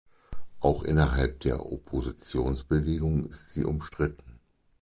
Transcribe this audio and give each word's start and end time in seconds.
Auch 0.61 0.81
innerhalb 0.81 1.41
der 1.41 1.71
Oppositionsbewegung 1.71 3.27
ist 3.27 3.53
sie 3.53 3.65
umstritten. 3.65 4.39